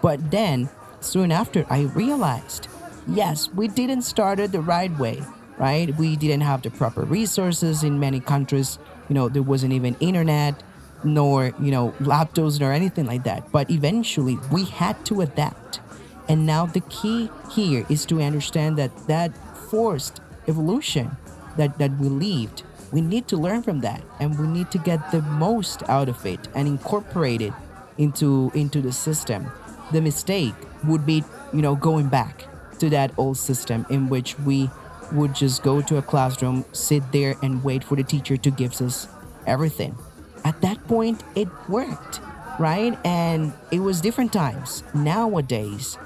But 0.00 0.30
then, 0.30 0.70
soon 1.00 1.32
after, 1.32 1.66
I 1.70 1.82
realized 1.82 2.68
yes, 3.06 3.48
we 3.52 3.68
didn't 3.68 4.02
start 4.02 4.38
it 4.38 4.52
the 4.52 4.60
right 4.60 4.96
way, 4.98 5.22
right? 5.58 5.94
We 5.96 6.16
didn't 6.16 6.42
have 6.42 6.62
the 6.62 6.70
proper 6.70 7.02
resources 7.02 7.82
in 7.82 7.98
many 7.98 8.20
countries. 8.20 8.78
You 9.08 9.14
know, 9.14 9.28
there 9.28 9.42
wasn't 9.42 9.72
even 9.72 9.96
internet, 10.00 10.62
nor, 11.02 11.52
you 11.60 11.70
know, 11.70 11.94
laptops, 12.00 12.60
nor 12.60 12.72
anything 12.72 13.06
like 13.06 13.24
that. 13.24 13.50
But 13.52 13.70
eventually, 13.70 14.38
we 14.52 14.64
had 14.64 15.04
to 15.06 15.22
adapt. 15.22 15.80
And 16.28 16.46
now 16.46 16.66
the 16.66 16.80
key 16.82 17.30
here 17.52 17.84
is 17.88 18.06
to 18.06 18.20
understand 18.20 18.76
that 18.78 18.96
that 19.08 19.36
forced 19.70 20.20
evolution 20.46 21.16
that, 21.56 21.78
that 21.78 21.96
we 21.98 22.08
lived, 22.08 22.62
we 22.92 23.00
need 23.00 23.26
to 23.28 23.36
learn 23.36 23.62
from 23.62 23.80
that 23.80 24.02
and 24.18 24.38
we 24.38 24.46
need 24.46 24.70
to 24.70 24.78
get 24.78 25.10
the 25.10 25.22
most 25.22 25.82
out 25.88 26.08
of 26.08 26.24
it 26.26 26.48
and 26.54 26.68
incorporate 26.68 27.40
it 27.40 27.52
into 27.98 28.50
into 28.54 28.80
the 28.80 28.92
system. 28.92 29.50
The 29.92 30.00
mistake 30.00 30.54
would 30.84 31.06
be, 31.06 31.24
you 31.52 31.62
know, 31.62 31.74
going 31.74 32.08
back 32.08 32.44
to 32.78 32.90
that 32.90 33.12
old 33.18 33.36
system 33.36 33.86
in 33.90 34.08
which 34.08 34.38
we 34.40 34.70
would 35.12 35.34
just 35.34 35.62
go 35.62 35.82
to 35.82 35.96
a 35.98 36.02
classroom, 36.02 36.64
sit 36.72 37.02
there, 37.12 37.36
and 37.42 37.62
wait 37.64 37.84
for 37.84 37.96
the 37.96 38.02
teacher 38.02 38.36
to 38.36 38.50
give 38.50 38.80
us 38.80 39.08
everything. 39.46 39.96
At 40.44 40.60
that 40.62 40.86
point, 40.86 41.22
it 41.34 41.48
worked, 41.68 42.20
right? 42.58 42.98
And 43.04 43.52
it 43.70 43.80
was 43.80 44.00
different 44.00 44.32
times. 44.32 44.82
Nowadays, 44.94 45.98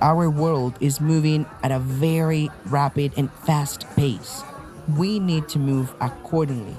our 0.00 0.30
world 0.30 0.74
is 0.80 1.00
moving 1.00 1.46
at 1.62 1.70
a 1.70 1.78
very 1.78 2.50
rapid 2.66 3.12
and 3.16 3.30
fast 3.32 3.86
pace. 3.96 4.42
We 4.96 5.18
need 5.18 5.48
to 5.50 5.58
move 5.58 5.94
accordingly. 6.00 6.76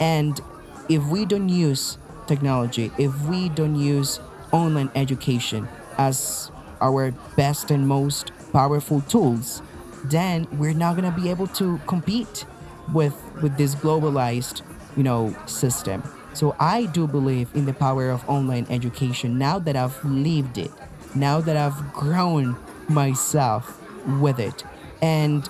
And 0.00 0.40
if 0.88 1.04
we 1.06 1.24
don't 1.24 1.48
use 1.48 1.98
technology, 2.26 2.90
if 2.98 3.18
we 3.22 3.48
don't 3.50 3.76
use 3.76 4.20
online 4.52 4.90
education 4.94 5.68
as 5.96 6.50
our 6.80 7.12
best 7.36 7.70
and 7.70 7.86
most 7.86 8.32
powerful 8.52 9.00
tools, 9.02 9.62
then 10.04 10.46
we're 10.52 10.74
not 10.74 10.96
gonna 10.96 11.10
be 11.12 11.30
able 11.30 11.46
to 11.48 11.78
compete 11.86 12.44
with 12.92 13.14
with 13.42 13.56
this 13.56 13.74
globalized, 13.74 14.62
you 14.96 15.02
know, 15.02 15.34
system. 15.46 16.02
So 16.32 16.54
I 16.60 16.84
do 16.86 17.06
believe 17.06 17.48
in 17.54 17.64
the 17.64 17.72
power 17.72 18.10
of 18.10 18.28
online 18.28 18.66
education 18.68 19.38
now 19.38 19.58
that 19.60 19.74
I've 19.74 20.04
lived 20.04 20.58
it, 20.58 20.70
now 21.14 21.40
that 21.40 21.56
I've 21.56 21.92
grown 21.92 22.56
myself 22.88 23.80
with 24.20 24.38
it. 24.38 24.64
And 25.00 25.48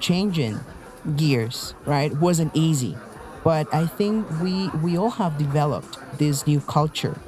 changing 0.00 0.60
gears, 1.16 1.74
right, 1.86 2.12
wasn't 2.16 2.54
easy. 2.54 2.96
But 3.44 3.72
I 3.72 3.86
think 3.86 4.26
we 4.40 4.68
we 4.82 4.98
all 4.98 5.10
have 5.10 5.38
developed 5.38 5.96
this 6.18 6.46
new 6.46 6.60
culture 6.60 7.18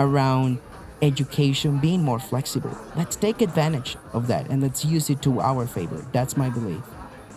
around 0.00 0.58
education 1.02 1.78
being 1.78 2.02
more 2.02 2.18
flexible. 2.18 2.76
Let's 2.96 3.16
take 3.16 3.40
advantage 3.42 3.96
of 4.12 4.26
that 4.28 4.48
and 4.50 4.62
let's 4.62 4.84
use 4.84 5.10
it 5.10 5.22
to 5.22 5.40
our 5.40 5.66
favor. 5.66 6.04
That's 6.12 6.36
my 6.36 6.50
belief. 6.50 6.82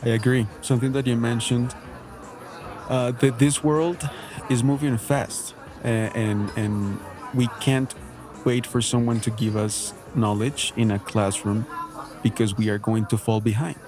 I 0.03 0.09
agree. 0.09 0.47
Something 0.61 0.91
that 0.93 1.07
you 1.07 1.15
mentioned 1.15 1.75
uh, 2.89 3.11
that 3.11 3.39
this 3.39 3.63
world 3.63 4.09
is 4.49 4.63
moving 4.63 4.97
fast, 4.97 5.55
uh, 5.83 5.87
and 5.87 6.51
and 6.57 6.99
we 7.33 7.47
can't 7.61 7.93
wait 8.43 8.65
for 8.65 8.81
someone 8.81 9.19
to 9.21 9.31
give 9.31 9.55
us 9.55 9.93
knowledge 10.15 10.73
in 10.75 10.91
a 10.91 10.99
classroom 10.99 11.65
because 12.21 12.57
we 12.57 12.69
are 12.69 12.77
going 12.77 13.05
to 13.07 13.17
fall 13.17 13.41
behind. 13.41 13.79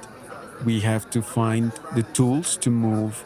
We 0.63 0.79
have 0.82 1.10
to 1.12 1.22
find 1.22 1.72
the 1.94 2.03
tools 2.03 2.58
to 2.58 2.70
move 2.70 3.24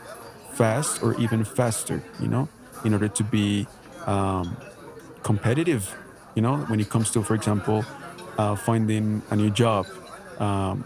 fast 0.54 1.04
or 1.04 1.16
even 1.20 1.46
faster, 1.46 2.04
you 2.20 2.28
know, 2.28 2.50
in 2.84 2.94
order 2.94 3.08
to 3.08 3.24
be 3.24 3.68
um, 4.08 4.58
competitive 5.24 5.96
you 6.40 6.44
know 6.48 6.58
when 6.70 6.80
it 6.80 6.90
comes 6.90 7.12
to 7.12 7.22
for 7.22 7.36
example 7.36 7.84
uh, 8.38 8.56
finding 8.56 9.22
a 9.30 9.36
new 9.36 9.52
job 9.52 9.86
um, 10.40 10.86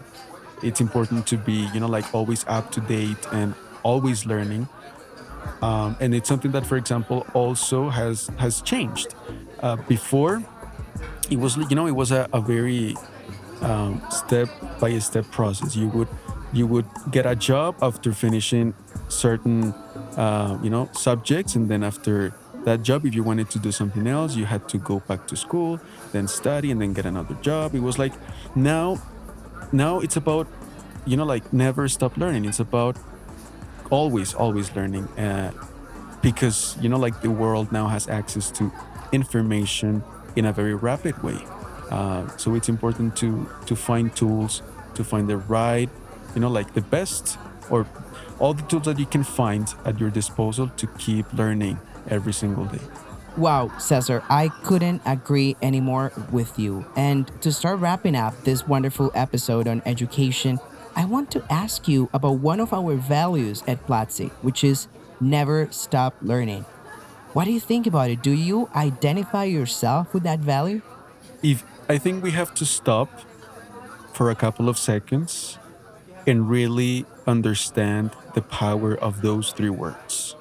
it's 0.64 0.80
important 0.80 1.26
to 1.28 1.36
be 1.36 1.68
you 1.72 1.80
know 1.80 1.86
like 1.86 2.12
always 2.14 2.44
up 2.48 2.72
to 2.72 2.80
date 2.80 3.22
and 3.32 3.54
always 3.84 4.26
learning. 4.26 4.68
Um, 5.62 5.96
and 6.00 6.14
it's 6.14 6.28
something 6.28 6.50
that 6.52 6.66
for 6.66 6.76
example 6.76 7.26
also 7.34 7.90
has 7.90 8.26
has 8.38 8.60
changed. 8.62 9.14
Uh, 9.60 9.76
before 9.88 10.42
it 11.30 11.38
was 11.38 11.56
you 11.56 11.76
know 11.76 11.86
it 11.86 11.96
was 11.96 12.10
a, 12.10 12.28
a 12.32 12.40
very 12.40 12.96
um, 13.62 14.02
step 14.10 14.48
by 14.80 14.98
step 14.98 15.30
process. 15.30 15.76
You 15.76 15.88
would 15.88 16.08
you 16.52 16.66
would 16.66 16.86
get 17.10 17.26
a 17.26 17.36
job 17.36 17.76
after 17.82 18.12
finishing 18.12 18.74
certain 19.08 19.72
uh, 20.16 20.58
you 20.62 20.70
know 20.70 20.88
subjects 20.92 21.54
and 21.54 21.68
then 21.68 21.84
after 21.84 22.34
that 22.64 22.82
job 22.82 23.04
if 23.04 23.14
you 23.14 23.22
wanted 23.22 23.50
to 23.50 23.58
do 23.58 23.70
something 23.70 24.06
else 24.06 24.36
you 24.36 24.46
had 24.46 24.68
to 24.68 24.78
go 24.78 25.00
back 25.00 25.26
to 25.26 25.36
school 25.36 25.80
then 26.14 26.28
study 26.28 26.70
and 26.70 26.80
then 26.80 26.92
get 26.92 27.04
another 27.04 27.34
job. 27.42 27.74
It 27.74 27.80
was 27.80 27.98
like 27.98 28.12
now 28.56 28.98
now 29.72 30.00
it's 30.00 30.16
about 30.16 30.46
you 31.04 31.16
know 31.16 31.24
like 31.24 31.52
never 31.52 31.88
stop 31.88 32.16
learning. 32.16 32.44
It's 32.46 32.60
about 32.60 32.96
always 33.90 34.32
always 34.32 34.74
learning 34.74 35.04
uh, 35.18 35.52
because 36.22 36.76
you 36.80 36.88
know 36.88 36.98
like 36.98 37.20
the 37.20 37.30
world 37.30 37.72
now 37.72 37.88
has 37.88 38.08
access 38.08 38.50
to 38.52 38.72
information 39.12 40.02
in 40.36 40.46
a 40.46 40.52
very 40.52 40.74
rapid 40.74 41.22
way. 41.22 41.38
Uh, 41.90 42.26
so 42.36 42.54
it's 42.54 42.68
important 42.68 43.16
to 43.16 43.48
to 43.66 43.76
find 43.76 44.14
tools 44.16 44.62
to 44.94 45.04
find 45.04 45.28
the 45.28 45.36
right 45.36 45.90
you 46.34 46.40
know 46.40 46.48
like 46.48 46.72
the 46.74 46.80
best 46.80 47.36
or 47.70 47.86
all 48.38 48.54
the 48.54 48.62
tools 48.62 48.84
that 48.84 48.98
you 48.98 49.06
can 49.06 49.24
find 49.24 49.74
at 49.84 49.98
your 49.98 50.10
disposal 50.10 50.68
to 50.76 50.86
keep 50.98 51.26
learning 51.32 51.78
every 52.08 52.32
single 52.32 52.64
day 52.66 52.80
Wow, 53.36 53.72
Cesar, 53.78 54.22
I 54.30 54.48
couldn't 54.62 55.02
agree 55.04 55.56
anymore 55.60 56.12
with 56.30 56.56
you. 56.56 56.86
And 56.94 57.28
to 57.42 57.50
start 57.50 57.80
wrapping 57.80 58.14
up 58.14 58.44
this 58.44 58.64
wonderful 58.68 59.10
episode 59.12 59.66
on 59.66 59.82
education, 59.84 60.60
I 60.94 61.04
want 61.04 61.32
to 61.32 61.42
ask 61.50 61.88
you 61.88 62.08
about 62.14 62.38
one 62.38 62.60
of 62.60 62.72
our 62.72 62.94
values 62.94 63.64
at 63.66 63.84
Platzi, 63.88 64.30
which 64.42 64.62
is 64.62 64.86
never 65.20 65.66
stop 65.72 66.14
learning. 66.22 66.64
What 67.32 67.46
do 67.46 67.50
you 67.50 67.58
think 67.58 67.88
about 67.88 68.08
it? 68.08 68.22
Do 68.22 68.30
you 68.30 68.70
identify 68.72 69.42
yourself 69.42 70.14
with 70.14 70.22
that 70.22 70.38
value? 70.38 70.80
if 71.44 71.62
I 71.88 71.98
think 71.98 72.24
we 72.24 72.30
have 72.30 72.54
to 72.54 72.64
stop 72.64 73.10
for 74.14 74.30
a 74.30 74.34
couple 74.34 74.68
of 74.68 74.78
seconds 74.78 75.58
and 76.26 76.48
really 76.48 77.04
understand 77.26 78.12
the 78.34 78.40
power 78.40 78.96
of 78.96 79.20
those 79.20 79.52
three 79.52 79.70
words. 79.70 80.36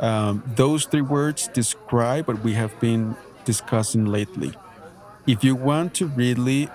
Um, 0.00 0.42
those 0.54 0.84
three 0.84 1.02
words 1.02 1.48
describe 1.48 2.28
what 2.28 2.40
we 2.44 2.52
have 2.54 2.78
been 2.80 3.16
discussing 3.44 4.06
lately. 4.06 4.52
If 5.26 5.42
you 5.42 5.54
want 5.54 5.94
to 5.94 6.06
really 6.06 6.68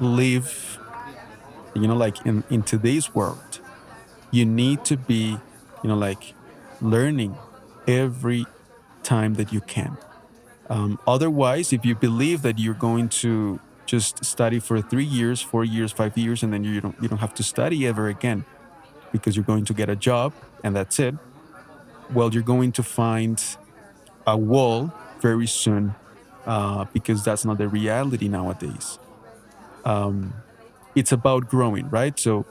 live, 0.00 0.78
you 1.74 1.86
know, 1.86 1.96
like 1.96 2.24
in, 2.26 2.44
in 2.50 2.62
today's 2.62 3.14
world, 3.14 3.60
you 4.30 4.44
need 4.44 4.84
to 4.84 4.96
be, 4.96 5.38
you 5.82 5.88
know, 5.88 5.96
like 5.96 6.34
learning 6.80 7.36
every 7.86 8.46
time 9.02 9.34
that 9.34 9.52
you 9.52 9.60
can. 9.62 9.96
Um, 10.68 10.98
otherwise, 11.06 11.72
if 11.72 11.84
you 11.84 11.94
believe 11.94 12.42
that 12.42 12.58
you're 12.58 12.74
going 12.74 13.08
to 13.24 13.58
just 13.86 14.22
study 14.22 14.60
for 14.60 14.82
three 14.82 15.04
years, 15.04 15.40
four 15.40 15.64
years, 15.64 15.92
five 15.92 16.16
years, 16.18 16.42
and 16.42 16.52
then 16.52 16.62
you 16.62 16.80
don't 16.80 16.94
you 17.00 17.08
don't 17.08 17.18
have 17.18 17.32
to 17.34 17.42
study 17.42 17.86
ever 17.86 18.08
again 18.08 18.44
because 19.12 19.34
you're 19.34 19.44
going 19.44 19.64
to 19.64 19.72
get 19.72 19.88
a 19.88 19.96
job 19.96 20.34
and 20.62 20.76
that's 20.76 20.98
it. 20.98 21.14
Well, 22.12 22.32
you're 22.32 22.42
going 22.42 22.72
to 22.72 22.82
find 22.82 23.42
a 24.26 24.36
wall 24.36 24.92
very 25.20 25.46
soon 25.46 25.94
uh, 26.46 26.86
because 26.92 27.24
that's 27.24 27.44
not 27.44 27.58
the 27.58 27.68
reality 27.68 28.28
nowadays. 28.28 28.98
Um, 29.84 30.34
it's 30.94 31.12
about 31.12 31.48
growing, 31.48 31.88
right? 31.90 32.18
So 32.18 32.46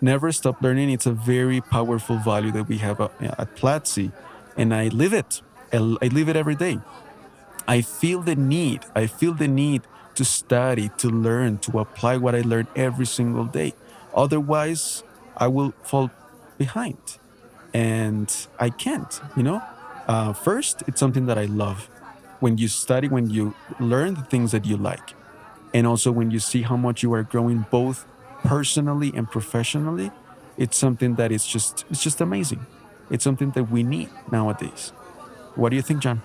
never 0.00 0.32
stop 0.32 0.60
learning. 0.62 0.90
It's 0.90 1.06
a 1.06 1.12
very 1.12 1.60
powerful 1.60 2.16
value 2.18 2.52
that 2.52 2.68
we 2.68 2.78
have 2.78 3.00
at, 3.00 3.12
at 3.22 3.56
Platzi, 3.56 4.12
and 4.56 4.74
I 4.74 4.88
live 4.88 5.12
it. 5.12 5.42
I 5.72 5.78
live 5.78 6.28
it 6.28 6.36
every 6.36 6.56
day. 6.56 6.80
I 7.68 7.80
feel 7.82 8.20
the 8.20 8.34
need. 8.34 8.80
I 8.94 9.06
feel 9.06 9.32
the 9.32 9.48
need 9.48 9.82
to 10.16 10.24
study, 10.24 10.90
to 10.98 11.08
learn, 11.08 11.58
to 11.58 11.78
apply 11.78 12.16
what 12.16 12.34
I 12.34 12.40
learn 12.40 12.66
every 12.74 13.06
single 13.06 13.44
day. 13.44 13.74
Otherwise, 14.14 15.04
I 15.36 15.46
will 15.46 15.72
fall 15.82 16.10
behind. 16.58 17.19
And 17.72 18.34
I 18.58 18.70
can't, 18.70 19.20
you 19.36 19.42
know? 19.42 19.62
Uh, 20.06 20.32
first, 20.32 20.82
it's 20.86 20.98
something 20.98 21.26
that 21.26 21.38
I 21.38 21.44
love. 21.44 21.88
When 22.40 22.58
you 22.58 22.68
study, 22.68 23.08
when 23.08 23.30
you 23.30 23.54
learn 23.78 24.14
the 24.14 24.22
things 24.22 24.50
that 24.52 24.64
you 24.64 24.76
like, 24.76 25.14
and 25.72 25.86
also 25.86 26.10
when 26.10 26.30
you 26.30 26.40
see 26.40 26.62
how 26.62 26.76
much 26.76 27.02
you 27.02 27.12
are 27.12 27.22
growing 27.22 27.66
both 27.70 28.06
personally 28.42 29.12
and 29.14 29.30
professionally, 29.30 30.10
it's 30.56 30.76
something 30.76 31.14
that 31.14 31.30
is 31.30 31.46
just 31.46 31.84
it's 31.90 32.02
just 32.02 32.20
amazing. 32.20 32.66
It's 33.10 33.24
something 33.24 33.50
that 33.52 33.70
we 33.70 33.82
need 33.82 34.08
nowadays. 34.30 34.92
What 35.54 35.70
do 35.70 35.76
you 35.76 35.82
think, 35.82 36.00
John? 36.00 36.22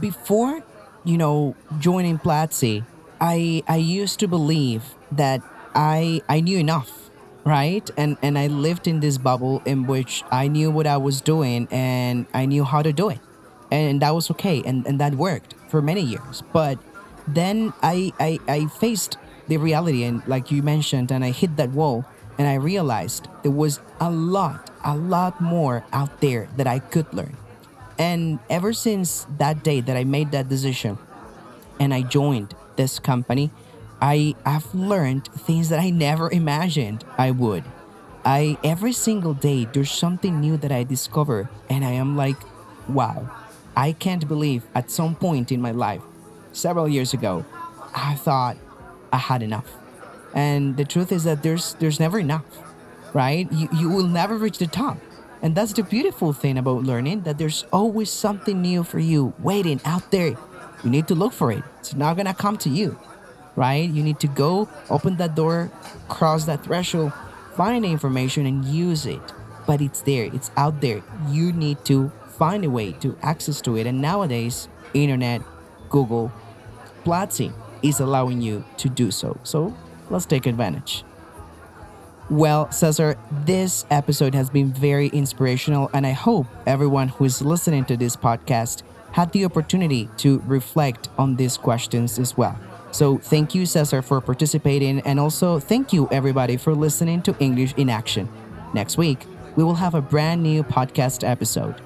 Before, 0.00 0.62
you 1.04 1.18
know, 1.18 1.54
joining 1.78 2.18
Platzi, 2.18 2.84
I 3.20 3.62
I 3.68 3.76
used 3.76 4.20
to 4.20 4.28
believe 4.28 4.82
that 5.12 5.42
I 5.74 6.22
I 6.28 6.40
knew 6.40 6.58
enough, 6.58 7.07
right? 7.44 7.88
And 7.96 8.16
and 8.22 8.38
I 8.38 8.46
lived 8.46 8.86
in 8.86 9.00
this 9.00 9.18
bubble 9.18 9.62
in 9.64 9.86
which 9.86 10.24
I 10.30 10.48
knew 10.48 10.70
what 10.70 10.86
I 10.86 10.96
was 10.96 11.20
doing 11.20 11.68
and 11.70 12.26
I 12.34 12.46
knew 12.46 12.64
how 12.64 12.82
to 12.82 12.92
do 12.92 13.08
it. 13.08 13.20
And 13.70 14.00
that 14.00 14.14
was 14.14 14.30
okay 14.30 14.62
and, 14.64 14.86
and 14.86 14.98
that 15.00 15.14
worked 15.14 15.54
for 15.68 15.82
many 15.82 16.00
years. 16.00 16.42
But 16.52 16.78
then 17.26 17.72
I, 17.82 18.12
I 18.18 18.38
I 18.48 18.66
faced 18.66 19.18
the 19.46 19.56
reality 19.56 20.04
and 20.04 20.26
like 20.26 20.50
you 20.50 20.62
mentioned 20.62 21.10
and 21.10 21.24
I 21.24 21.30
hit 21.30 21.56
that 21.56 21.70
wall 21.70 22.04
and 22.38 22.46
I 22.46 22.54
realized 22.54 23.28
there 23.42 23.52
was 23.52 23.80
a 24.00 24.10
lot, 24.10 24.70
a 24.84 24.96
lot 24.96 25.40
more 25.40 25.84
out 25.92 26.20
there 26.20 26.48
that 26.56 26.66
I 26.66 26.78
could 26.78 27.12
learn. 27.12 27.36
And 27.98 28.38
ever 28.48 28.72
since 28.72 29.26
that 29.38 29.64
day 29.64 29.80
that 29.80 29.96
I 29.96 30.04
made 30.04 30.30
that 30.30 30.48
decision 30.48 30.98
and 31.80 31.92
I 31.92 32.02
joined 32.02 32.54
this 32.76 33.00
company, 33.00 33.50
I 34.00 34.34
have 34.46 34.72
learned 34.74 35.26
things 35.28 35.68
that 35.70 35.80
I 35.80 35.90
never 35.90 36.30
imagined 36.30 37.04
I 37.16 37.30
would. 37.32 37.64
I 38.24 38.58
every 38.62 38.92
single 38.92 39.34
day 39.34 39.64
there's 39.64 39.90
something 39.90 40.40
new 40.40 40.56
that 40.58 40.70
I 40.70 40.84
discover 40.84 41.48
and 41.68 41.84
I 41.84 41.92
am 41.92 42.16
like, 42.16 42.36
wow. 42.88 43.30
I 43.76 43.92
can't 43.92 44.26
believe 44.26 44.64
at 44.74 44.90
some 44.90 45.14
point 45.14 45.52
in 45.52 45.60
my 45.60 45.70
life, 45.70 46.02
several 46.52 46.88
years 46.88 47.14
ago, 47.14 47.44
I 47.94 48.14
thought 48.16 48.56
I 49.12 49.18
had 49.18 49.42
enough. 49.42 49.70
And 50.34 50.76
the 50.76 50.84
truth 50.84 51.12
is 51.12 51.24
that 51.24 51.42
there's 51.42 51.74
there's 51.74 52.00
never 52.00 52.18
enough, 52.18 52.44
right? 53.14 53.50
You 53.52 53.68
you 53.72 53.88
will 53.88 54.06
never 54.06 54.36
reach 54.36 54.58
the 54.58 54.66
top. 54.66 54.98
And 55.42 55.54
that's 55.54 55.72
the 55.72 55.84
beautiful 55.84 56.32
thing 56.32 56.58
about 56.58 56.82
learning 56.82 57.22
that 57.22 57.38
there's 57.38 57.64
always 57.72 58.10
something 58.10 58.60
new 58.60 58.82
for 58.82 58.98
you 58.98 59.32
waiting 59.38 59.80
out 59.84 60.10
there. 60.10 60.34
You 60.82 60.90
need 60.90 61.06
to 61.08 61.14
look 61.14 61.32
for 61.32 61.52
it. 61.52 61.62
It's 61.78 61.94
not 61.94 62.16
gonna 62.16 62.34
come 62.34 62.56
to 62.58 62.68
you, 62.68 62.98
right? 63.58 63.90
You 63.90 64.02
need 64.02 64.20
to 64.20 64.28
go, 64.28 64.68
open 64.88 65.16
that 65.16 65.34
door, 65.34 65.70
cross 66.08 66.44
that 66.46 66.62
threshold, 66.62 67.12
find 67.56 67.84
the 67.84 67.88
information 67.88 68.46
and 68.46 68.64
use 68.64 69.04
it. 69.04 69.20
But 69.66 69.80
it's 69.82 70.00
there, 70.02 70.30
it's 70.32 70.50
out 70.56 70.80
there. 70.80 71.02
You 71.28 71.52
need 71.52 71.84
to 71.86 72.10
find 72.38 72.64
a 72.64 72.70
way 72.70 72.92
to 73.02 73.18
access 73.20 73.60
to 73.62 73.76
it. 73.76 73.86
And 73.86 74.00
nowadays, 74.00 74.68
internet, 74.94 75.42
Google, 75.90 76.32
Platzi 77.04 77.52
is 77.82 78.00
allowing 78.00 78.40
you 78.40 78.64
to 78.78 78.88
do 78.88 79.10
so. 79.10 79.38
So 79.42 79.74
let's 80.08 80.24
take 80.24 80.46
advantage. 80.46 81.04
Well, 82.30 82.70
Cesar, 82.70 83.16
this 83.44 83.86
episode 83.90 84.34
has 84.34 84.50
been 84.50 84.70
very 84.72 85.08
inspirational, 85.08 85.90
and 85.94 86.06
I 86.06 86.12
hope 86.12 86.46
everyone 86.66 87.08
who 87.08 87.24
is 87.24 87.40
listening 87.40 87.86
to 87.86 87.96
this 87.96 88.16
podcast 88.16 88.82
had 89.12 89.32
the 89.32 89.46
opportunity 89.46 90.10
to 90.18 90.42
reflect 90.46 91.08
on 91.16 91.36
these 91.36 91.56
questions 91.56 92.18
as 92.18 92.36
well. 92.36 92.58
So, 92.90 93.18
thank 93.18 93.54
you, 93.54 93.66
Cesar, 93.66 94.02
for 94.02 94.20
participating, 94.20 95.00
and 95.00 95.20
also 95.20 95.58
thank 95.58 95.92
you, 95.92 96.08
everybody, 96.10 96.56
for 96.56 96.74
listening 96.74 97.22
to 97.22 97.36
English 97.38 97.74
in 97.76 97.90
Action. 97.90 98.28
Next 98.72 98.96
week, 98.96 99.26
we 99.56 99.64
will 99.64 99.74
have 99.74 99.94
a 99.94 100.00
brand 100.00 100.42
new 100.42 100.62
podcast 100.62 101.28
episode. 101.28 101.80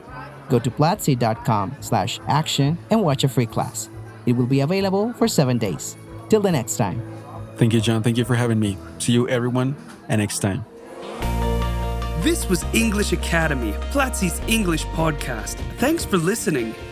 Go 0.49 0.59
to 0.59 0.71
platzi.com 0.71 1.77
slash 1.81 2.21
action 2.29 2.79
and 2.91 3.03
watch 3.03 3.25
a 3.25 3.29
free 3.29 3.47
class. 3.47 3.89
It 4.27 4.35
will 4.35 4.47
be 4.47 4.61
available 4.61 5.13
for 5.15 5.27
seven 5.27 5.59
days. 5.59 5.97
Till 6.29 6.41
the 6.41 6.53
next 6.53 6.77
time. 6.77 7.03
Thank 7.57 7.73
you, 7.73 7.81
John. 7.81 8.03
Thank 8.03 8.17
you 8.17 8.25
for 8.25 8.35
having 8.35 8.59
me. 8.61 8.77
See 8.99 9.13
you, 9.13 9.29
everyone, 9.29 9.77
and 10.09 10.21
next 10.21 10.39
time. 10.39 10.65
This 12.23 12.49
was 12.49 12.65
English 12.73 13.13
Academy, 13.13 13.73
Platzi's 13.91 14.41
English 14.49 14.85
podcast. 14.87 15.57
Thanks 15.79 16.05
for 16.05 16.19
listening. 16.19 16.75